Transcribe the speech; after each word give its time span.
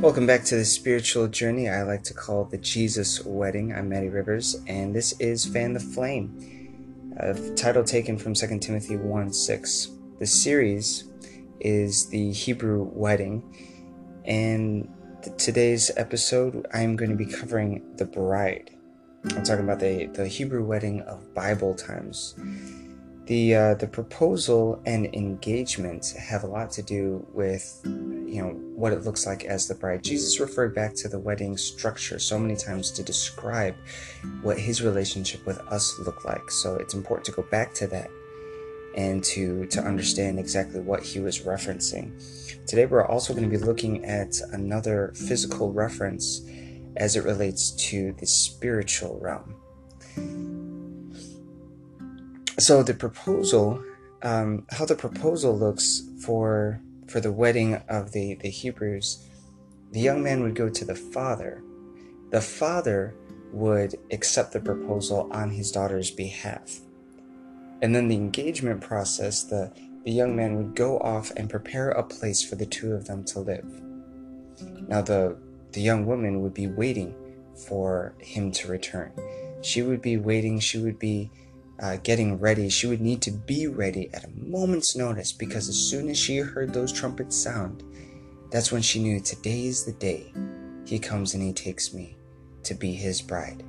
Welcome 0.00 0.26
back 0.26 0.44
to 0.44 0.56
the 0.56 0.64
spiritual 0.64 1.28
journey 1.28 1.68
I 1.68 1.82
like 1.82 2.02
to 2.04 2.14
call 2.14 2.46
the 2.46 2.56
Jesus 2.56 3.22
Wedding. 3.22 3.74
I'm 3.74 3.90
Maddie 3.90 4.08
Rivers, 4.08 4.56
and 4.66 4.96
this 4.96 5.12
is 5.20 5.44
Fan 5.44 5.74
the 5.74 5.78
Flame, 5.78 7.12
a 7.18 7.34
title 7.54 7.84
taken 7.84 8.16
from 8.16 8.32
2 8.32 8.60
Timothy 8.60 8.96
1 8.96 9.30
6. 9.30 9.88
The 10.18 10.26
series 10.26 11.04
is 11.60 12.08
the 12.08 12.32
Hebrew 12.32 12.90
Wedding, 12.94 13.42
and 14.24 14.88
today's 15.36 15.90
episode 15.98 16.66
I'm 16.72 16.96
going 16.96 17.10
to 17.10 17.16
be 17.16 17.26
covering 17.26 17.94
the 17.96 18.06
bride. 18.06 18.70
I'm 19.24 19.44
talking 19.44 19.64
about 19.64 19.80
the, 19.80 20.06
the 20.06 20.26
Hebrew 20.26 20.64
wedding 20.64 21.02
of 21.02 21.34
Bible 21.34 21.74
times. 21.74 22.36
The, 23.30 23.54
uh, 23.54 23.74
the 23.74 23.86
proposal 23.86 24.82
and 24.86 25.06
engagement 25.14 26.14
have 26.18 26.42
a 26.42 26.48
lot 26.48 26.72
to 26.72 26.82
do 26.82 27.24
with 27.32 27.80
you 27.84 28.42
know 28.42 28.48
what 28.74 28.92
it 28.92 29.04
looks 29.04 29.24
like 29.24 29.44
as 29.44 29.68
the 29.68 29.74
bride. 29.76 30.02
Jesus 30.02 30.40
referred 30.40 30.74
back 30.74 30.96
to 30.96 31.08
the 31.08 31.20
wedding 31.20 31.56
structure 31.56 32.18
so 32.18 32.40
many 32.40 32.56
times 32.56 32.90
to 32.90 33.04
describe 33.04 33.76
what 34.42 34.58
his 34.58 34.82
relationship 34.82 35.46
with 35.46 35.60
us 35.68 35.96
looked 36.00 36.24
like. 36.24 36.50
So 36.50 36.74
it's 36.74 36.94
important 36.94 37.24
to 37.26 37.30
go 37.30 37.42
back 37.52 37.72
to 37.74 37.86
that 37.86 38.10
and 38.96 39.22
to 39.22 39.64
to 39.66 39.80
understand 39.80 40.40
exactly 40.40 40.80
what 40.80 41.04
he 41.04 41.20
was 41.20 41.38
referencing. 41.38 42.10
Today 42.66 42.86
we're 42.86 43.06
also 43.06 43.32
going 43.32 43.48
to 43.48 43.58
be 43.58 43.64
looking 43.64 44.04
at 44.04 44.40
another 44.50 45.12
physical 45.14 45.72
reference 45.72 46.40
as 46.96 47.14
it 47.14 47.22
relates 47.22 47.70
to 47.90 48.12
the 48.18 48.26
spiritual 48.26 49.20
realm 49.20 49.54
so 52.62 52.82
the 52.82 52.94
proposal 52.94 53.82
um, 54.22 54.66
how 54.70 54.84
the 54.84 54.94
proposal 54.94 55.56
looks 55.56 56.02
for 56.24 56.80
for 57.06 57.20
the 57.20 57.32
wedding 57.32 57.74
of 57.88 58.12
the, 58.12 58.34
the 58.34 58.50
Hebrews, 58.50 59.26
the 59.90 60.00
young 60.00 60.22
man 60.22 60.42
would 60.42 60.54
go 60.54 60.68
to 60.68 60.84
the 60.84 60.94
father. 60.94 61.62
The 62.30 62.40
father 62.40 63.14
would 63.52 63.96
accept 64.12 64.52
the 64.52 64.60
proposal 64.60 65.28
on 65.32 65.50
his 65.50 65.72
daughter's 65.72 66.12
behalf. 66.12 66.78
And 67.82 67.96
then 67.96 68.06
the 68.06 68.14
engagement 68.14 68.80
process, 68.80 69.42
the, 69.42 69.72
the 70.04 70.12
young 70.12 70.36
man 70.36 70.54
would 70.56 70.76
go 70.76 71.00
off 71.00 71.32
and 71.36 71.50
prepare 71.50 71.90
a 71.90 72.04
place 72.04 72.44
for 72.44 72.54
the 72.54 72.66
two 72.66 72.92
of 72.92 73.06
them 73.06 73.24
to 73.24 73.40
live. 73.40 73.82
Now, 74.86 75.02
the, 75.02 75.36
the 75.72 75.80
young 75.80 76.06
woman 76.06 76.42
would 76.42 76.54
be 76.54 76.68
waiting 76.68 77.12
for 77.66 78.14
him 78.20 78.52
to 78.52 78.68
return. 78.68 79.10
She 79.62 79.82
would 79.82 80.00
be 80.00 80.16
waiting, 80.16 80.60
she 80.60 80.78
would 80.78 81.00
be 81.00 81.30
uh, 81.80 81.96
getting 82.02 82.38
ready, 82.38 82.68
she 82.68 82.86
would 82.86 83.00
need 83.00 83.22
to 83.22 83.30
be 83.30 83.66
ready 83.66 84.10
at 84.12 84.24
a 84.24 84.30
moment's 84.30 84.96
notice 84.96 85.32
because 85.32 85.68
as 85.68 85.76
soon 85.76 86.08
as 86.10 86.18
she 86.18 86.36
heard 86.38 86.72
those 86.72 86.92
trumpets 86.92 87.36
sound, 87.36 87.82
that's 88.50 88.70
when 88.70 88.82
she 88.82 89.00
knew 89.00 89.20
today 89.20 89.66
is 89.66 89.84
the 89.84 89.92
day 89.92 90.32
he 90.84 90.98
comes 90.98 91.34
and 91.34 91.42
he 91.42 91.52
takes 91.52 91.94
me 91.94 92.16
to 92.64 92.74
be 92.74 92.92
his 92.92 93.22
bride. 93.22 93.62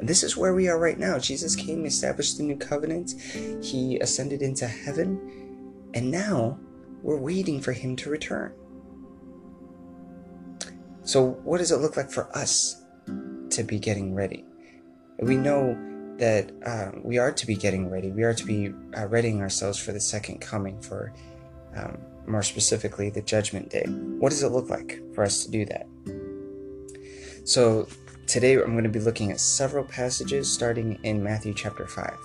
And 0.00 0.08
this 0.08 0.22
is 0.22 0.36
where 0.36 0.54
we 0.54 0.68
are 0.68 0.78
right 0.78 0.98
now. 0.98 1.18
Jesus 1.18 1.54
came, 1.54 1.84
established 1.84 2.38
the 2.38 2.44
new 2.44 2.56
covenant, 2.56 3.14
he 3.62 3.98
ascended 3.98 4.42
into 4.42 4.66
heaven, 4.66 5.90
and 5.94 6.10
now 6.10 6.58
we're 7.02 7.18
waiting 7.18 7.60
for 7.60 7.72
him 7.72 7.96
to 7.96 8.10
return. 8.10 8.52
So, 11.02 11.30
what 11.44 11.58
does 11.58 11.70
it 11.70 11.78
look 11.78 11.96
like 11.96 12.10
for 12.10 12.36
us 12.36 12.84
to 13.50 13.62
be 13.62 13.78
getting 13.78 14.14
ready? 14.14 14.44
We 15.20 15.36
know 15.36 15.76
that 16.18 16.50
uh, 16.66 16.90
we 17.02 17.18
are 17.18 17.32
to 17.32 17.46
be 17.46 17.54
getting 17.54 17.90
ready. 17.90 18.10
We 18.10 18.24
are 18.24 18.34
to 18.34 18.44
be 18.44 18.72
uh, 18.96 19.06
readying 19.06 19.40
ourselves 19.40 19.78
for 19.78 19.92
the 19.92 20.00
second 20.00 20.40
coming, 20.40 20.80
for 20.80 21.12
um, 21.76 21.98
more 22.26 22.42
specifically, 22.42 23.10
the 23.10 23.22
judgment 23.22 23.70
day. 23.70 23.84
What 24.18 24.30
does 24.30 24.42
it 24.42 24.48
look 24.48 24.68
like 24.68 25.00
for 25.14 25.24
us 25.24 25.44
to 25.44 25.50
do 25.50 25.64
that? 25.66 25.86
So, 27.44 27.88
today 28.26 28.54
I'm 28.54 28.72
going 28.72 28.84
to 28.84 28.90
be 28.90 29.00
looking 29.00 29.30
at 29.30 29.40
several 29.40 29.84
passages 29.84 30.52
starting 30.52 30.98
in 31.04 31.22
Matthew 31.22 31.54
chapter 31.54 31.86
5. 31.86 32.18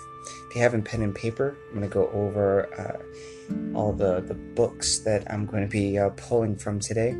If 0.49 0.55
you 0.55 0.61
have 0.61 0.73
a 0.73 0.81
pen 0.81 1.01
and 1.01 1.15
paper, 1.15 1.55
I'm 1.69 1.79
going 1.79 1.89
to 1.89 1.93
go 1.93 2.09
over 2.09 2.67
uh, 2.77 3.77
all 3.77 3.93
the, 3.93 4.21
the 4.21 4.33
books 4.33 4.99
that 4.99 5.31
I'm 5.31 5.45
going 5.45 5.63
to 5.63 5.69
be 5.69 5.97
uh, 5.97 6.09
pulling 6.17 6.55
from 6.55 6.79
today. 6.79 7.15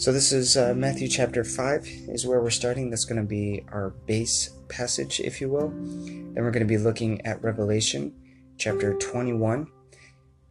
So 0.00 0.12
this 0.12 0.32
is 0.32 0.56
uh, 0.56 0.72
Matthew 0.72 1.08
chapter 1.08 1.44
5 1.44 1.86
is 2.08 2.26
where 2.26 2.40
we're 2.40 2.48
starting. 2.48 2.88
That's 2.88 3.04
going 3.04 3.20
to 3.20 3.28
be 3.28 3.66
our 3.70 3.90
base 4.06 4.48
passage, 4.70 5.20
if 5.20 5.42
you 5.42 5.50
will. 5.50 5.68
Then 5.68 6.36
we're 6.36 6.52
going 6.52 6.66
to 6.66 6.74
be 6.74 6.78
looking 6.78 7.20
at 7.26 7.44
Revelation 7.44 8.14
chapter 8.56 8.94
21, 8.94 9.66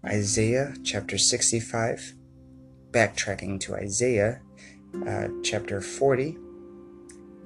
Isaiah 0.05 0.75
chapter 0.83 1.17
65, 1.17 2.13
backtracking 2.91 3.59
to 3.61 3.73
Isaiah 3.73 4.39
uh, 5.07 5.29
chapter 5.43 5.81
40, 5.81 6.37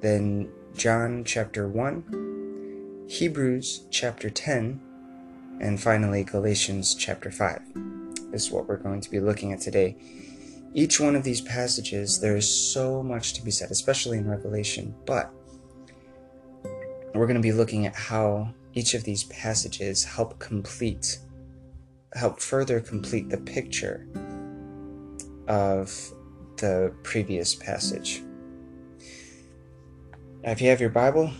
then 0.02 0.52
John 0.76 1.24
chapter 1.24 1.66
1, 1.66 3.06
Hebrews 3.08 3.86
chapter 3.90 4.28
10, 4.28 4.78
and 5.62 5.80
finally 5.80 6.22
Galatians 6.22 6.94
chapter 6.94 7.30
5. 7.30 7.62
This 8.30 8.44
is 8.44 8.50
what 8.50 8.68
we're 8.68 8.76
going 8.76 9.00
to 9.00 9.10
be 9.10 9.20
looking 9.20 9.54
at 9.54 9.62
today 9.62 9.96
each 10.74 10.98
one 10.98 11.14
of 11.14 11.22
these 11.22 11.40
passages, 11.40 12.20
there 12.20 12.36
is 12.36 12.48
so 12.48 13.00
much 13.02 13.32
to 13.34 13.44
be 13.44 13.52
said, 13.52 13.70
especially 13.70 14.18
in 14.18 14.28
Revelation, 14.28 14.92
but 15.06 15.32
we're 17.14 17.26
going 17.26 17.36
to 17.36 17.40
be 17.40 17.52
looking 17.52 17.86
at 17.86 17.94
how 17.94 18.52
each 18.74 18.94
of 18.94 19.04
these 19.04 19.22
passages 19.24 20.02
help 20.02 20.40
complete, 20.40 21.18
help 22.14 22.40
further 22.40 22.80
complete 22.80 23.28
the 23.30 23.38
picture 23.38 24.04
of 25.46 25.96
the 26.56 26.92
previous 27.04 27.54
passage. 27.54 28.20
Now, 30.42 30.50
if 30.50 30.60
you 30.60 30.68
have 30.70 30.80
your 30.80 30.90
Bible, 30.90 31.30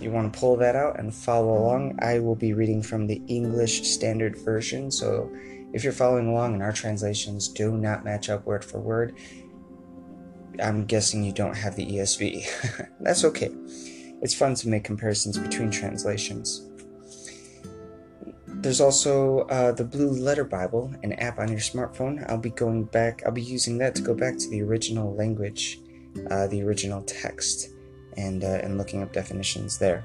you 0.00 0.12
want 0.12 0.32
to 0.32 0.38
pull 0.38 0.56
that 0.58 0.76
out 0.76 1.00
and 1.00 1.12
follow 1.12 1.58
along. 1.58 1.98
I 2.00 2.20
will 2.20 2.36
be 2.36 2.52
reading 2.52 2.80
from 2.80 3.08
the 3.08 3.20
English 3.26 3.88
Standard 3.88 4.38
Version, 4.38 4.90
so 4.90 5.30
if 5.74 5.82
you're 5.82 5.92
following 5.92 6.28
along 6.28 6.54
and 6.54 6.62
our 6.62 6.72
translations 6.72 7.48
do 7.48 7.76
not 7.76 8.04
match 8.04 8.30
up 8.30 8.46
word 8.46 8.64
for 8.64 8.78
word, 8.78 9.18
I'm 10.62 10.86
guessing 10.86 11.24
you 11.24 11.32
don't 11.32 11.56
have 11.56 11.74
the 11.74 11.84
ESV. 11.84 12.88
That's 13.00 13.24
okay. 13.24 13.50
It's 14.22 14.34
fun 14.34 14.54
to 14.54 14.68
make 14.68 14.84
comparisons 14.84 15.36
between 15.36 15.72
translations. 15.72 16.70
There's 18.46 18.80
also 18.80 19.40
uh, 19.48 19.72
the 19.72 19.82
Blue 19.84 20.10
Letter 20.10 20.44
Bible, 20.44 20.94
an 21.02 21.14
app 21.14 21.40
on 21.40 21.48
your 21.48 21.58
smartphone. 21.58 22.24
I'll 22.30 22.38
be 22.38 22.50
going 22.50 22.84
back, 22.84 23.24
I'll 23.26 23.32
be 23.32 23.42
using 23.42 23.76
that 23.78 23.96
to 23.96 24.02
go 24.02 24.14
back 24.14 24.38
to 24.38 24.48
the 24.48 24.62
original 24.62 25.12
language, 25.16 25.80
uh, 26.30 26.46
the 26.46 26.62
original 26.62 27.02
text, 27.02 27.70
and, 28.16 28.44
uh, 28.44 28.60
and 28.62 28.78
looking 28.78 29.02
up 29.02 29.12
definitions 29.12 29.76
there. 29.78 30.04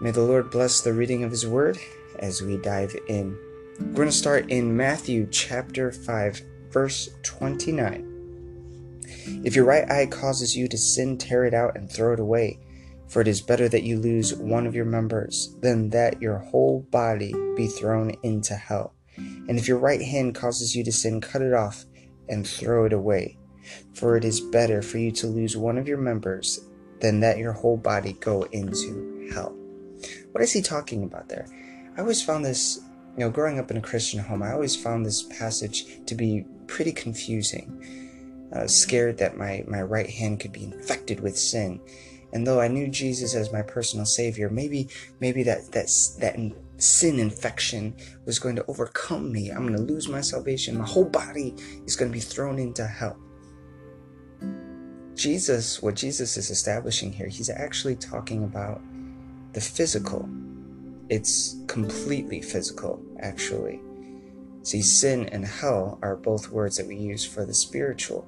May 0.00 0.10
the 0.10 0.22
Lord 0.22 0.50
bless 0.50 0.80
the 0.80 0.92
reading 0.92 1.22
of 1.22 1.30
His 1.30 1.46
Word 1.46 1.78
as 2.18 2.42
we 2.42 2.56
dive 2.56 2.96
in. 3.06 3.38
We're 3.78 3.94
going 3.94 4.08
to 4.08 4.12
start 4.12 4.50
in 4.50 4.76
Matthew 4.76 5.26
chapter 5.30 5.92
5, 5.92 6.42
verse 6.70 7.08
29. 7.22 9.02
If 9.44 9.54
your 9.54 9.64
right 9.64 9.88
eye 9.90 10.06
causes 10.06 10.56
you 10.56 10.68
to 10.68 10.76
sin, 10.76 11.16
tear 11.16 11.44
it 11.44 11.54
out 11.54 11.76
and 11.76 11.90
throw 11.90 12.12
it 12.12 12.20
away. 12.20 12.58
For 13.08 13.20
it 13.20 13.28
is 13.28 13.40
better 13.40 13.68
that 13.68 13.82
you 13.82 13.98
lose 13.98 14.34
one 14.34 14.66
of 14.66 14.74
your 14.74 14.84
members 14.84 15.56
than 15.60 15.90
that 15.90 16.20
your 16.20 16.38
whole 16.38 16.80
body 16.90 17.34
be 17.56 17.66
thrown 17.66 18.14
into 18.22 18.54
hell. 18.54 18.94
And 19.16 19.58
if 19.58 19.66
your 19.66 19.78
right 19.78 20.02
hand 20.02 20.34
causes 20.34 20.76
you 20.76 20.84
to 20.84 20.92
sin, 20.92 21.20
cut 21.20 21.42
it 21.42 21.54
off 21.54 21.84
and 22.28 22.46
throw 22.46 22.84
it 22.84 22.92
away. 22.92 23.38
For 23.94 24.16
it 24.16 24.24
is 24.24 24.40
better 24.40 24.82
for 24.82 24.98
you 24.98 25.10
to 25.12 25.26
lose 25.26 25.56
one 25.56 25.78
of 25.78 25.88
your 25.88 25.98
members 25.98 26.60
than 27.00 27.20
that 27.20 27.38
your 27.38 27.52
whole 27.52 27.76
body 27.76 28.14
go 28.14 28.42
into 28.52 29.28
hell. 29.32 29.56
What 30.32 30.42
is 30.42 30.52
he 30.52 30.62
talking 30.62 31.02
about 31.02 31.28
there? 31.28 31.46
I 31.96 32.00
always 32.00 32.22
found 32.22 32.44
this 32.44 32.80
you 33.20 33.26
know, 33.26 33.30
growing 33.30 33.58
up 33.58 33.70
in 33.70 33.76
a 33.76 33.82
Christian 33.82 34.18
home, 34.18 34.42
I 34.42 34.52
always 34.52 34.74
found 34.74 35.04
this 35.04 35.24
passage 35.24 36.06
to 36.06 36.14
be 36.14 36.46
pretty 36.66 36.90
confusing. 36.90 38.48
I 38.56 38.62
was 38.62 38.74
scared 38.74 39.18
that 39.18 39.36
my, 39.36 39.62
my 39.68 39.82
right 39.82 40.08
hand 40.08 40.40
could 40.40 40.52
be 40.52 40.64
infected 40.64 41.20
with 41.20 41.36
sin. 41.36 41.82
And 42.32 42.46
though 42.46 42.62
I 42.62 42.68
knew 42.68 42.88
Jesus 42.88 43.34
as 43.34 43.52
my 43.52 43.60
personal 43.60 44.06
savior, 44.06 44.48
maybe 44.48 44.88
maybe 45.20 45.42
that 45.42 45.70
that 45.72 45.90
that 46.20 46.38
sin 46.78 47.20
infection 47.20 47.94
was 48.24 48.38
going 48.38 48.56
to 48.56 48.64
overcome 48.68 49.30
me. 49.30 49.50
I'm 49.50 49.66
going 49.66 49.76
to 49.76 49.92
lose 49.92 50.08
my 50.08 50.22
salvation. 50.22 50.78
My 50.78 50.86
whole 50.86 51.04
body 51.04 51.54
is 51.84 51.96
going 51.96 52.10
to 52.10 52.16
be 52.16 52.20
thrown 52.20 52.58
into 52.58 52.86
hell. 52.86 53.18
Jesus, 55.14 55.82
what 55.82 55.94
Jesus 55.94 56.38
is 56.38 56.48
establishing 56.48 57.12
here, 57.12 57.28
he's 57.28 57.50
actually 57.50 57.96
talking 57.96 58.44
about 58.44 58.80
the 59.52 59.60
physical 59.60 60.26
it's 61.10 61.56
completely 61.66 62.40
physical, 62.40 63.02
actually. 63.18 63.80
See, 64.62 64.80
sin 64.80 65.28
and 65.32 65.44
hell 65.44 65.98
are 66.02 66.16
both 66.16 66.50
words 66.50 66.76
that 66.76 66.86
we 66.86 66.96
use 66.96 67.24
for 67.24 67.44
the 67.44 67.54
spiritual. 67.54 68.26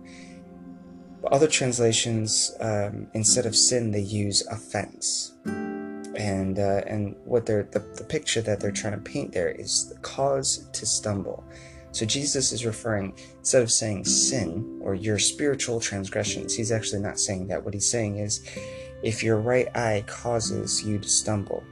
But 1.23 1.33
other 1.33 1.47
translations, 1.47 2.53
um, 2.59 3.07
instead 3.15 3.47
of 3.47 3.55
sin, 3.55 3.93
they 3.93 4.01
use 4.01 4.45
offense. 4.49 5.35
And 6.17 6.59
uh, 6.59 6.83
and 6.87 7.17
what 7.25 7.47
they're 7.47 7.69
the, 7.71 7.79
the 7.79 8.05
picture 8.05 8.43
that 8.43 8.61
they're 8.61 8.71
trying 8.71 8.93
to 8.95 8.99
paint 8.99 9.33
there 9.33 9.51
is 9.51 9.89
the 9.89 9.99
cause 10.01 10.69
to 10.73 10.85
stumble, 10.85 11.43
So 11.93 12.07
Jesus 12.07 12.53
is 12.53 12.65
referring, 12.65 13.15
instead 13.39 13.63
of 13.63 13.71
saying 13.71 14.07
sin 14.07 14.81
or 14.83 14.95
your 14.95 15.19
spiritual 15.19 15.79
transgressions, 15.79 16.55
he's 16.55 16.73
actually 16.73 17.03
not 17.03 17.21
saying 17.21 17.49
that. 17.49 17.63
What 17.63 17.75
he's 17.75 17.89
saying 17.89 18.17
is, 18.17 18.43
if 19.03 19.23
your 19.23 19.39
right 19.39 19.69
eye 19.77 20.03
causes 20.07 20.83
you 20.83 20.99
to 20.99 21.09
stumble, 21.09 21.63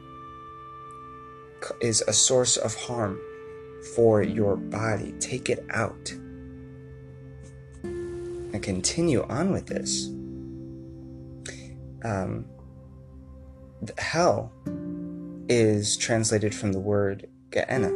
is 1.81 2.03
a 2.03 2.13
source 2.13 2.57
of 2.57 2.75
harm 2.75 3.21
for 3.95 4.23
your 4.23 4.57
body, 4.57 5.13
take 5.21 5.49
it 5.49 5.65
out. 5.71 6.13
And 7.83 8.63
continue 8.63 9.25
on 9.29 9.53
with 9.53 9.67
this. 9.67 10.09
Um, 12.05 12.47
hell 13.99 14.53
is 15.49 15.97
translated 15.97 16.55
from 16.55 16.73
the 16.73 16.81
word 16.81 17.29
Gehenna. 17.51 17.91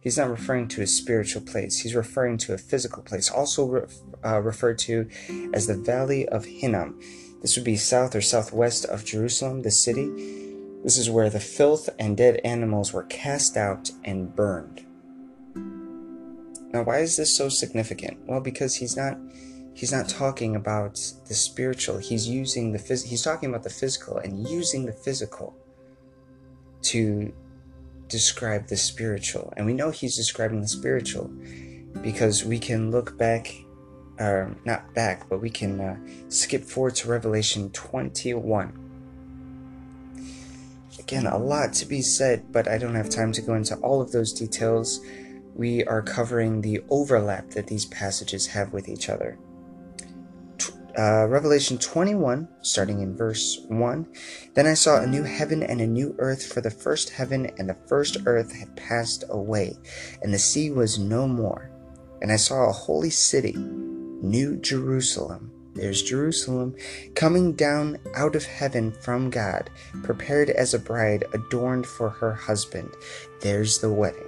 He's 0.00 0.16
not 0.16 0.30
referring 0.30 0.68
to 0.68 0.82
a 0.82 0.86
spiritual 0.86 1.42
place. 1.42 1.80
He's 1.80 1.94
referring 1.94 2.38
to 2.38 2.54
a 2.54 2.58
physical 2.58 3.02
place, 3.02 3.30
also 3.30 3.66
re- 3.66 3.86
uh, 4.24 4.40
referred 4.40 4.78
to 4.80 5.08
as 5.52 5.66
the 5.66 5.76
Valley 5.76 6.28
of 6.28 6.44
Hinnom. 6.44 7.00
This 7.42 7.56
would 7.56 7.64
be 7.64 7.76
south 7.76 8.14
or 8.14 8.20
southwest 8.20 8.84
of 8.86 9.04
Jerusalem, 9.04 9.62
the 9.62 9.70
city. 9.70 10.47
This 10.84 10.96
is 10.96 11.10
where 11.10 11.28
the 11.28 11.40
filth 11.40 11.90
and 11.98 12.16
dead 12.16 12.40
animals 12.44 12.92
were 12.92 13.04
cast 13.04 13.56
out 13.56 13.90
and 14.04 14.34
burned. 14.34 14.84
Now, 16.72 16.82
why 16.82 16.98
is 16.98 17.16
this 17.16 17.36
so 17.36 17.48
significant? 17.48 18.18
Well, 18.26 18.40
because 18.40 18.76
he's 18.76 18.96
not 18.96 19.18
he's 19.74 19.92
not 19.92 20.08
talking 20.08 20.56
about 20.56 20.94
the 21.26 21.34
spiritual. 21.34 21.98
He's 21.98 22.28
using 22.28 22.72
the 22.72 22.78
phys- 22.78 23.06
he's 23.06 23.22
talking 23.22 23.48
about 23.48 23.62
the 23.62 23.70
physical 23.70 24.18
and 24.18 24.48
using 24.48 24.86
the 24.86 24.92
physical 24.92 25.56
to 26.82 27.32
describe 28.08 28.66
the 28.66 28.76
spiritual. 28.76 29.52
And 29.56 29.66
we 29.66 29.74
know 29.74 29.90
he's 29.90 30.16
describing 30.16 30.60
the 30.60 30.68
spiritual 30.68 31.30
because 32.02 32.44
we 32.44 32.58
can 32.58 32.90
look 32.90 33.16
back, 33.18 33.54
or 34.18 34.56
not 34.64 34.94
back, 34.94 35.28
but 35.28 35.40
we 35.40 35.50
can 35.50 35.80
uh, 35.80 35.96
skip 36.28 36.64
forward 36.64 36.94
to 36.96 37.08
Revelation 37.08 37.70
21. 37.70 38.87
Again, 40.98 41.26
a 41.26 41.38
lot 41.38 41.72
to 41.74 41.86
be 41.86 42.02
said, 42.02 42.52
but 42.52 42.68
I 42.68 42.78
don't 42.78 42.94
have 42.94 43.10
time 43.10 43.32
to 43.32 43.42
go 43.42 43.54
into 43.54 43.76
all 43.76 44.00
of 44.00 44.12
those 44.12 44.32
details. 44.32 45.00
We 45.54 45.84
are 45.84 46.02
covering 46.02 46.60
the 46.60 46.80
overlap 46.90 47.50
that 47.50 47.66
these 47.66 47.86
passages 47.86 48.46
have 48.48 48.72
with 48.72 48.88
each 48.88 49.08
other 49.08 49.38
uh, 50.98 51.26
Revelation 51.28 51.78
21, 51.78 52.48
starting 52.60 53.00
in 53.00 53.16
verse 53.16 53.60
1. 53.68 54.06
Then 54.54 54.66
I 54.66 54.74
saw 54.74 55.00
a 55.00 55.06
new 55.06 55.22
heaven 55.22 55.62
and 55.62 55.80
a 55.80 55.86
new 55.86 56.14
earth, 56.18 56.52
for 56.52 56.60
the 56.60 56.70
first 56.70 57.10
heaven 57.10 57.50
and 57.56 57.68
the 57.68 57.76
first 57.86 58.16
earth 58.26 58.52
had 58.52 58.76
passed 58.76 59.24
away, 59.30 59.76
and 60.22 60.34
the 60.34 60.38
sea 60.38 60.70
was 60.70 60.98
no 60.98 61.28
more. 61.28 61.70
And 62.20 62.32
I 62.32 62.36
saw 62.36 62.68
a 62.68 62.72
holy 62.72 63.10
city, 63.10 63.54
New 63.56 64.56
Jerusalem. 64.56 65.52
There's 65.78 66.02
Jerusalem, 66.02 66.74
coming 67.14 67.52
down 67.52 67.98
out 68.14 68.34
of 68.34 68.44
heaven 68.44 68.90
from 68.90 69.30
God, 69.30 69.70
prepared 70.02 70.50
as 70.50 70.74
a 70.74 70.78
bride 70.78 71.24
adorned 71.32 71.86
for 71.86 72.10
her 72.10 72.34
husband. 72.34 72.90
There's 73.40 73.78
the 73.78 73.90
wedding. 73.90 74.27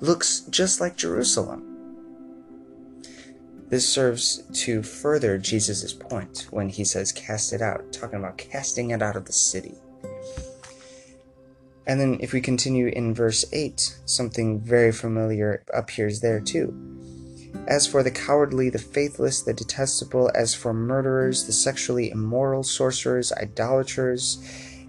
looks 0.00 0.40
just 0.50 0.80
like 0.80 0.96
Jerusalem. 0.96 1.70
This 3.68 3.88
serves 3.88 4.42
to 4.64 4.82
further 4.82 5.38
Jesus' 5.38 5.92
point 5.92 6.46
when 6.50 6.68
he 6.68 6.84
says, 6.84 7.12
cast 7.12 7.52
it 7.52 7.62
out, 7.62 7.92
talking 7.92 8.18
about 8.18 8.38
casting 8.38 8.90
it 8.90 9.02
out 9.02 9.16
of 9.16 9.24
the 9.24 9.32
city. 9.32 9.74
And 11.86 12.00
then 12.00 12.18
if 12.20 12.32
we 12.32 12.40
continue 12.40 12.88
in 12.88 13.14
verse 13.14 13.44
8, 13.52 13.98
something 14.06 14.60
very 14.60 14.92
familiar 14.92 15.64
appears 15.72 16.20
there 16.20 16.40
too. 16.40 16.72
As 17.66 17.86
for 17.86 18.02
the 18.02 18.10
cowardly, 18.10 18.70
the 18.70 18.78
faithless, 18.78 19.42
the 19.42 19.54
detestable, 19.54 20.30
as 20.34 20.54
for 20.54 20.74
murderers, 20.74 21.44
the 21.44 21.52
sexually 21.52 22.10
immoral, 22.10 22.62
sorcerers, 22.62 23.32
idolaters, 23.32 24.38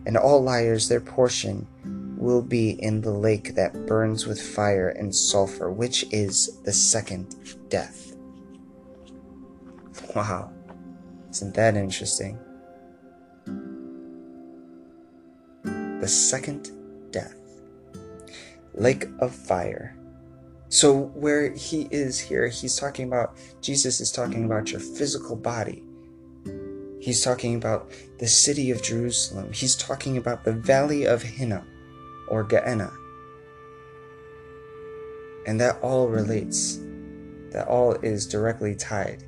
and 0.06 0.18
all 0.18 0.44
liars, 0.44 0.90
their 0.90 1.00
portion 1.02 1.68
will 2.26 2.42
be 2.42 2.72
in 2.82 3.02
the 3.02 3.12
lake 3.12 3.54
that 3.54 3.86
burns 3.86 4.26
with 4.26 4.42
fire 4.42 4.90
and 4.90 5.16
sulfur, 5.16 5.72
which 5.72 6.04
is 6.12 6.60
the 6.64 6.74
second 6.74 7.36
death. 7.70 8.16
Wow, 10.16 10.52
isn't 11.30 11.54
that 11.54 11.78
interesting? 11.78 12.40
The 15.54 16.08
second 16.08 16.72
death. 17.12 17.36
Lake 18.74 19.06
of 19.20 19.34
fire. 19.34 19.96
So, 20.70 21.12
where 21.14 21.54
he 21.54 21.88
is 21.92 22.20
here, 22.20 22.48
he's 22.48 22.76
talking 22.76 23.08
about, 23.08 23.38
Jesus 23.62 24.02
is 24.02 24.12
talking 24.12 24.46
about 24.46 24.72
your 24.72 24.82
physical 24.82 25.36
body. 25.36 25.84
He's 27.00 27.24
talking 27.24 27.56
about 27.56 27.92
the 28.18 28.28
city 28.28 28.72
of 28.72 28.82
Jerusalem. 28.82 29.54
He's 29.54 29.76
talking 29.76 30.18
about 30.18 30.44
the 30.44 30.54
valley 30.54 31.06
of 31.06 31.22
Hinnom 31.22 31.68
or 32.28 32.44
Gehenna. 32.44 32.92
And 35.48 35.60
that 35.60 35.80
all 35.82 36.08
relates, 36.08 36.80
that 37.52 37.68
all 37.68 37.94
is 37.94 38.26
directly 38.26 38.76
tied 38.76 39.24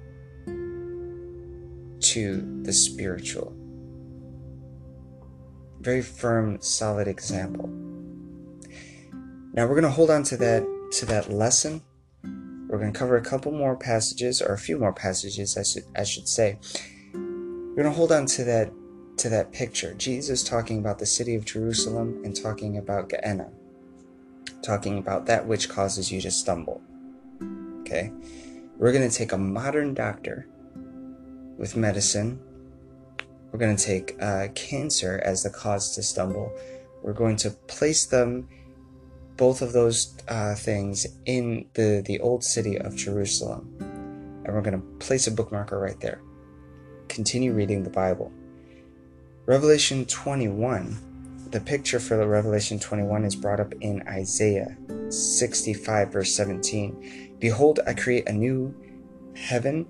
to 2.00 2.62
the 2.64 2.74
spiritual. 2.74 3.54
Very 5.80 6.02
firm, 6.02 6.60
solid 6.62 7.08
example. 7.08 7.70
Now 9.54 9.66
we're 9.66 9.80
going 9.80 9.84
to 9.84 9.90
hold 9.90 10.10
on 10.10 10.24
to 10.24 10.38
that 10.38 10.66
to 10.94 11.06
that 11.06 11.32
lesson. 11.32 11.82
We're 12.68 12.80
going 12.80 12.92
to 12.92 12.98
cover 12.98 13.18
a 13.18 13.24
couple 13.24 13.51
more 13.51 13.75
passages, 13.75 14.42
or 14.42 14.54
a 14.54 14.58
few 14.58 14.77
more 14.77 14.94
passages, 14.94 15.58
I 15.58 15.63
should 15.63 15.84
I 15.96 16.04
should 16.04 16.27
say. 16.27 16.60
We're 17.13 17.84
going 17.84 17.86
to 17.86 17.92
hold 17.92 18.12
on 18.12 18.25
to 18.25 18.44
that 18.44 18.72
to 19.17 19.29
that 19.29 19.51
picture. 19.51 19.93
Jesus 19.93 20.43
talking 20.43 20.79
about 20.79 21.00
the 21.00 21.05
city 21.05 21.36
of 21.36 21.45
Jerusalem 21.45 22.21
and 22.24 22.36
talking 22.36 22.77
about 22.77 23.09
Gehenna, 23.09 23.50
talking 24.62 24.97
about 24.97 25.25
that 25.25 25.47
which 25.47 25.69
causes 25.69 26.12
you 26.12 26.21
to 26.21 26.31
stumble. 26.31 26.81
Okay? 27.81 28.12
We're 28.77 28.91
going 28.91 29.09
to 29.09 29.15
take 29.15 29.31
a 29.31 29.38
modern 29.38 29.93
doctor 29.93 30.47
with 31.57 31.75
medicine. 31.75 32.39
We're 33.51 33.59
going 33.59 33.75
to 33.75 33.83
take 33.83 34.21
uh, 34.21 34.50
cancer 34.53 35.21
as 35.24 35.43
the 35.43 35.50
cause 35.50 35.95
to 35.95 36.03
stumble. 36.03 36.51
We're 37.01 37.13
going 37.13 37.38
to 37.38 37.50
place 37.50 38.05
them, 38.05 38.47
both 39.36 39.62
of 39.62 39.74
those 39.74 40.15
uh, 40.27 40.53
things, 40.55 41.07
in 41.25 41.67
the, 41.74 42.03
the 42.05 42.19
old 42.19 42.43
city 42.43 42.77
of 42.77 42.95
Jerusalem. 42.95 43.74
And 44.45 44.53
we're 44.53 44.62
going 44.62 44.79
to 44.79 45.05
place 45.05 45.27
a 45.27 45.31
bookmarker 45.31 45.81
right 45.81 46.00
there. 46.00 46.21
Continue 47.07 47.53
reading 47.53 47.83
the 47.83 47.89
Bible. 47.89 48.31
Revelation 49.48 50.04
21, 50.04 50.98
the 51.51 51.62
picture 51.62 52.01
for 52.01 52.18
Revelation 52.27 52.80
21 52.80 53.24
is 53.24 53.34
brought 53.34 53.62
up 53.62 53.74
in 53.80 54.06
Isaiah 54.06 54.75
65, 55.10 56.12
verse 56.12 56.36
17. 56.36 57.38
Behold, 57.39 57.80
I 57.88 57.94
create 57.94 58.27
a 58.27 58.34
new 58.34 58.75
heaven 59.38 59.88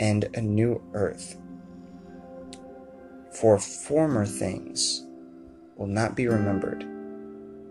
and 0.00 0.24
a 0.32 0.40
new 0.40 0.82
earth. 0.94 1.36
For 3.38 3.58
former 3.58 4.24
things 4.24 5.04
will 5.76 5.88
not 5.88 6.16
be 6.16 6.26
remembered 6.26 6.86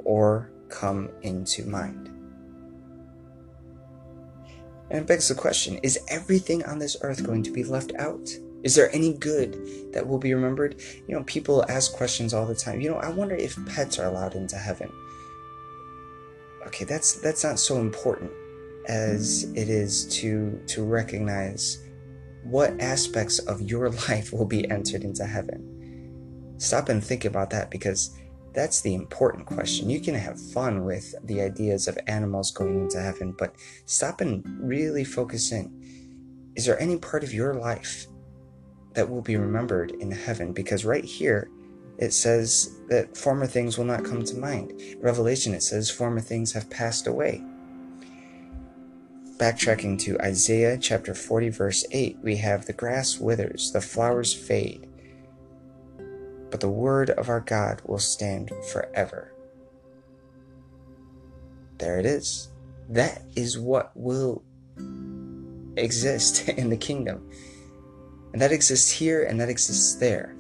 or 0.04 0.52
come 0.70 1.10
into 1.24 1.66
mind. 1.66 2.08
And 4.92 5.00
it 5.00 5.08
begs 5.08 5.28
the 5.28 5.34
question 5.34 5.80
is 5.82 5.98
everything 6.08 6.64
on 6.66 6.78
this 6.78 6.96
earth 7.02 7.26
going 7.26 7.42
to 7.42 7.52
be 7.52 7.64
left 7.64 7.96
out? 7.96 8.30
Is 8.66 8.74
there 8.74 8.94
any 8.96 9.14
good 9.14 9.94
that 9.94 10.06
will 10.06 10.18
be 10.18 10.34
remembered? 10.34 10.82
You 11.08 11.16
know, 11.16 11.24
people 11.26 11.64
ask 11.70 11.94
questions 11.94 12.34
all 12.34 12.48
the 12.48 12.56
time. 12.56 12.82
You 12.82 12.90
know, 12.90 12.98
I 12.98 13.10
wonder 13.10 13.36
if 13.36 13.56
pets 13.68 14.00
are 14.00 14.08
allowed 14.08 14.34
into 14.34 14.58
heaven. 14.58 14.92
Okay, 16.66 16.84
that's 16.84 17.14
that's 17.22 17.44
not 17.44 17.60
so 17.60 17.78
important 17.78 18.32
as 18.88 19.44
it 19.54 19.70
is 19.70 20.08
to 20.18 20.60
to 20.66 20.84
recognize 20.84 21.84
what 22.44 22.74
aspects 22.82 23.38
of 23.38 23.62
your 23.62 23.90
life 24.10 24.34
will 24.34 24.48
be 24.48 24.68
entered 24.72 25.04
into 25.04 25.26
heaven. 25.26 26.56
Stop 26.58 26.90
and 26.90 27.04
think 27.04 27.24
about 27.24 27.52
that 27.52 27.70
because 27.70 28.18
That's 28.56 28.80
the 28.80 28.96
important 28.96 29.46
question. 29.46 29.90
You 29.90 30.00
can 30.00 30.16
have 30.16 30.40
fun 30.54 30.86
with 30.86 31.14
the 31.26 31.42
ideas 31.42 31.90
of 31.90 31.98
animals 32.08 32.52
going 32.52 32.80
into 32.80 33.02
heaven, 33.02 33.36
but 33.38 33.54
stop 33.86 34.22
and 34.22 34.46
really 34.62 35.04
focus 35.04 35.52
in. 35.52 35.68
Is 36.56 36.66
there 36.66 36.80
any 36.80 36.96
part 36.98 37.26
of 37.26 37.34
your 37.34 37.56
life 37.56 38.08
that 38.96 39.10
will 39.10 39.22
be 39.22 39.38
remembered 39.38 39.92
in 39.92 40.12
heaven? 40.12 40.54
Because 40.54 40.86
right 40.86 41.06
here, 41.06 41.50
it 41.98 42.12
says 42.12 42.80
that 42.90 43.16
former 43.16 43.48
things 43.48 43.78
will 43.78 43.86
not 43.86 44.04
come 44.04 44.24
to 44.24 44.36
mind. 44.36 44.72
In 44.72 45.00
Revelation, 45.00 45.54
it 45.54 45.64
says 45.64 45.90
former 45.90 46.20
things 46.20 46.52
have 46.54 46.70
passed 46.70 47.08
away. 47.08 47.44
Backtracking 49.38 50.00
to 50.00 50.20
Isaiah 50.22 50.78
chapter 50.78 51.14
40, 51.14 51.50
verse 51.50 51.86
8, 51.92 52.20
we 52.24 52.38
have 52.38 52.66
the 52.66 52.74
grass 52.74 53.20
withers, 53.20 53.72
the 53.72 53.82
flowers 53.82 54.34
fade, 54.34 54.88
but 56.50 56.62
the 56.62 56.70
word 56.70 57.10
of 57.12 57.28
our 57.28 57.42
God 57.42 57.82
will 57.86 58.00
stand 58.00 58.52
forever. 58.72 59.34
There 61.78 62.00
it 62.00 62.06
is. 62.06 62.50
That 62.90 63.24
is 63.36 63.58
what 63.58 63.92
will 63.96 64.44
exist 65.76 66.48
in 66.50 66.70
the 66.70 66.78
kingdom. 66.78 67.30
And 68.36 68.42
that 68.42 68.52
exists 68.52 68.92
here 68.92 69.24
and 69.24 69.40
that 69.40 69.48
exists 69.48 69.96
there. 69.96 70.36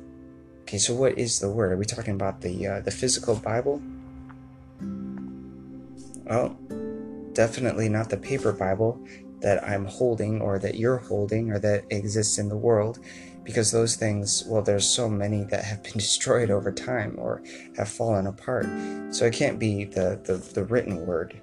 Okay, 0.63 0.77
so 0.77 0.93
what 0.93 1.17
is 1.17 1.39
the 1.39 1.49
word? 1.49 1.71
Are 1.71 1.77
we 1.77 1.85
talking 1.85 2.13
about 2.13 2.41
the 2.41 2.67
uh, 2.67 2.79
the 2.81 2.91
physical 2.91 3.37
Bible? 3.37 3.81
Well, 6.25 6.57
definitely 7.31 7.87
not 7.87 8.09
the 8.09 8.17
paper 8.17 8.51
Bible 8.51 8.99
that 9.39 9.63
I'm 9.63 9.85
holding 9.85 10.41
or 10.41 10.59
that 10.59 10.75
you're 10.75 10.97
holding 10.97 11.53
or 11.53 11.59
that 11.59 11.85
exists 11.89 12.37
in 12.37 12.49
the 12.49 12.57
world 12.57 12.99
because 13.45 13.71
those 13.71 13.95
things, 13.95 14.43
well, 14.45 14.61
there's 14.61 14.85
so 14.85 15.07
many 15.07 15.45
that 15.45 15.63
have 15.63 15.81
been 15.81 15.93
destroyed 16.05 16.51
over 16.51 16.73
time 16.73 17.15
or 17.17 17.43
have 17.77 17.87
fallen 17.87 18.27
apart. 18.27 18.65
So 19.11 19.23
it 19.23 19.33
can't 19.33 19.57
be 19.57 19.85
the, 19.85 20.19
the, 20.21 20.35
the 20.35 20.65
written 20.65 21.05
word. 21.05 21.39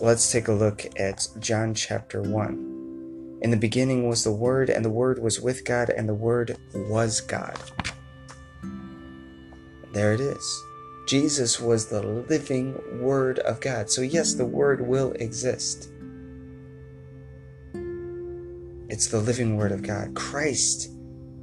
Let's 0.00 0.32
take 0.32 0.48
a 0.48 0.52
look 0.52 0.84
at 0.98 1.28
John 1.38 1.74
chapter 1.74 2.22
1. 2.22 2.77
In 3.40 3.50
the 3.50 3.56
beginning 3.56 4.08
was 4.08 4.24
the 4.24 4.32
Word, 4.32 4.68
and 4.68 4.84
the 4.84 4.90
Word 4.90 5.22
was 5.22 5.40
with 5.40 5.64
God, 5.64 5.90
and 5.90 6.08
the 6.08 6.14
Word 6.14 6.56
was 6.74 7.20
God. 7.20 7.56
There 9.92 10.12
it 10.12 10.20
is. 10.20 10.64
Jesus 11.06 11.60
was 11.60 11.86
the 11.86 12.02
living 12.02 13.00
Word 13.00 13.38
of 13.40 13.60
God. 13.60 13.90
So, 13.90 14.02
yes, 14.02 14.34
the 14.34 14.44
Word 14.44 14.86
will 14.86 15.12
exist. 15.12 15.90
It's 18.88 19.06
the 19.06 19.20
living 19.20 19.56
Word 19.56 19.72
of 19.72 19.82
God. 19.82 20.14
Christ 20.14 20.90